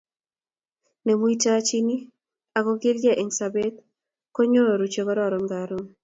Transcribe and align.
Nemuitochini 1.05 1.95
ako 2.57 2.71
kilkei 2.81 3.17
eng 3.21 3.31
sobet, 3.37 3.73
konyoru 4.35 4.85
chekororon 4.93 5.45
karon 5.51 5.85